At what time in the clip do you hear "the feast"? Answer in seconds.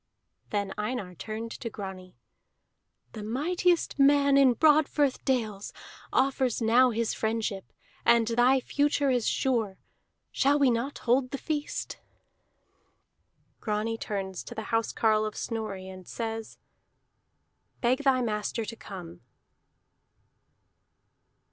11.29-11.99